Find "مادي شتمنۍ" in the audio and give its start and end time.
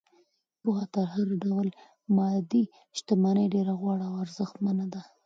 2.15-3.45